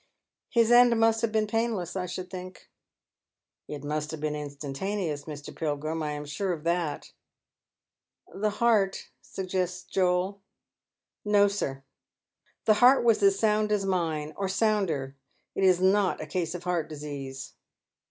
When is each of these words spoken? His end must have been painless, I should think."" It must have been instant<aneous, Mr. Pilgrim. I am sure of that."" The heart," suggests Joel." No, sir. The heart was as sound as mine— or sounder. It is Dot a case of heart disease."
His 0.49 0.71
end 0.71 0.99
must 0.99 1.21
have 1.21 1.31
been 1.31 1.45
painless, 1.45 1.95
I 1.95 2.07
should 2.07 2.31
think."" 2.31 2.71
It 3.67 3.83
must 3.83 4.09
have 4.09 4.19
been 4.19 4.33
instant<aneous, 4.33 5.25
Mr. 5.25 5.55
Pilgrim. 5.55 6.01
I 6.01 6.13
am 6.13 6.25
sure 6.25 6.53
of 6.53 6.63
that."" 6.63 7.11
The 8.33 8.49
heart," 8.49 9.09
suggests 9.21 9.83
Joel." 9.83 10.41
No, 11.37 11.47
sir. 11.47 11.83
The 12.65 12.73
heart 12.81 13.03
was 13.03 13.21
as 13.21 13.37
sound 13.37 13.71
as 13.71 13.85
mine— 13.85 14.33
or 14.37 14.49
sounder. 14.49 15.15
It 15.53 15.63
is 15.63 15.77
Dot 15.77 16.19
a 16.19 16.25
case 16.25 16.55
of 16.55 16.63
heart 16.63 16.89
disease." 16.89 17.53